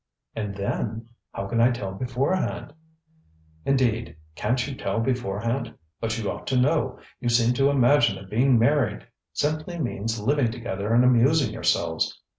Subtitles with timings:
[0.35, 1.09] ŌĆØ ŌĆ£And then?
[1.31, 2.73] How can I tell beforehand?
[3.67, 5.75] ŌĆØ ŌĆ£Indeed, canŌĆÖt you tell beforehand?
[5.99, 6.97] But you ought to know.
[7.19, 12.19] You seem to imagine that being married simply means living together and amusing yourselves!